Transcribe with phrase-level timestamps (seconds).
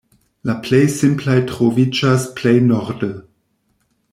[0.49, 3.11] La plej simplaj troviĝas plej norde.